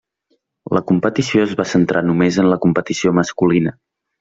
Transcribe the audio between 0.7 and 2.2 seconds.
La competició es va centrar